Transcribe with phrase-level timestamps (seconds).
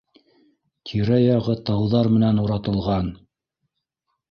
[0.89, 3.15] Тирә-яғы тауҙар менән уратылған